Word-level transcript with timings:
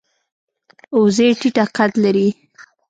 وزې 1.01 1.27
ټیټه 1.39 1.65
قد 1.75 1.91
لري 2.03 2.27